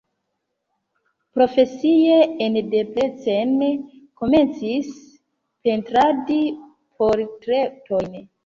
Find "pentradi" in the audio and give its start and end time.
5.65-6.43